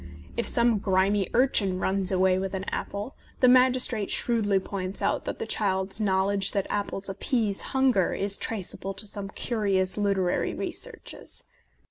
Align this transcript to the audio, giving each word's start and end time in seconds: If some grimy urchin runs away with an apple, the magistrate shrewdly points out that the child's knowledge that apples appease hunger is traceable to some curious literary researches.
If 0.35 0.47
some 0.47 0.79
grimy 0.79 1.29
urchin 1.35 1.77
runs 1.79 2.11
away 2.11 2.39
with 2.39 2.55
an 2.55 2.63
apple, 2.71 3.13
the 3.39 3.47
magistrate 3.47 4.09
shrewdly 4.09 4.57
points 4.59 4.99
out 4.99 5.25
that 5.25 5.37
the 5.37 5.45
child's 5.45 5.99
knowledge 5.99 6.53
that 6.53 6.65
apples 6.71 7.07
appease 7.07 7.61
hunger 7.61 8.11
is 8.15 8.35
traceable 8.35 8.95
to 8.95 9.05
some 9.05 9.29
curious 9.29 9.99
literary 9.99 10.55
researches. 10.55 11.43